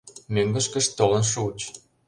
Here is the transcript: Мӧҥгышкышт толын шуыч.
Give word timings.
Мӧҥгышкышт 0.33 0.91
толын 0.97 1.23
шуыч. 1.31 1.59